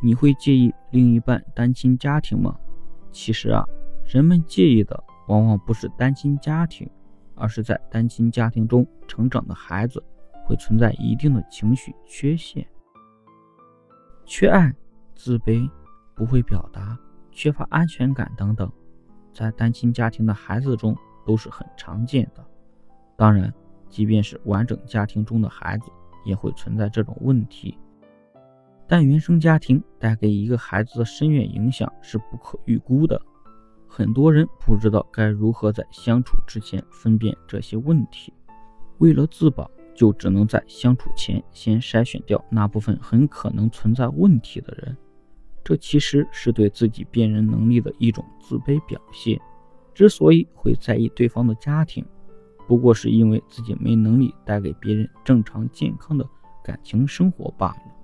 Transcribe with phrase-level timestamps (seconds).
[0.00, 2.56] 你会介意另一半单亲家庭吗？
[3.10, 3.64] 其实啊，
[4.06, 6.88] 人们介意的往往不是单亲家庭，
[7.34, 10.02] 而是在单亲家庭中成长的孩子
[10.44, 12.66] 会存在一定的情绪缺陷，
[14.24, 14.72] 缺爱、
[15.14, 15.68] 自卑、
[16.14, 16.98] 不会表达、
[17.32, 18.70] 缺乏安全感等等，
[19.32, 20.96] 在单亲家庭的孩子中
[21.26, 22.44] 都是很常见的。
[23.16, 23.52] 当然，
[23.88, 25.90] 即便是完整家庭中的孩子，
[26.24, 27.76] 也会存在这种问题。
[28.88, 33.20] 但原生家庭带给一个孩子的深远影响是不可预估的，
[33.86, 38.32] 很多人不知道该如何在相处之前分辨这些问题，
[38.96, 44.96] 为了自保，就只能在相处前先筛选掉那部分很可能存在问题的人。
[45.62, 49.38] 这其实是对自己辨认能力的一种自卑表现。
[49.92, 52.02] 之所以会在意对方的家庭，
[52.66, 56.24] 不过是因为自己没能力带给别人正常健康的
[56.64, 57.97] 感情生活罢了。